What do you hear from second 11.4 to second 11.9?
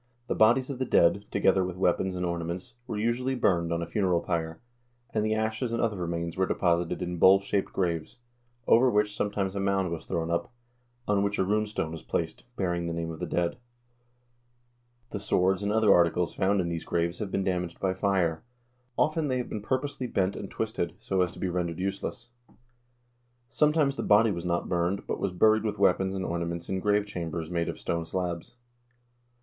rune